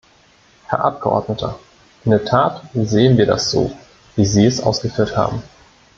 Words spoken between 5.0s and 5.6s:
haben.